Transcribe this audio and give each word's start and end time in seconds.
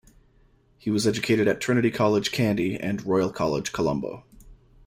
He 0.79 0.89
was 0.89 1.05
educated 1.05 1.47
at 1.47 1.61
Trinity 1.61 1.91
College, 1.91 2.31
Kandy, 2.31 2.75
and 2.81 3.05
Royal 3.05 3.29
College, 3.31 3.71
Colombo. 3.71 4.25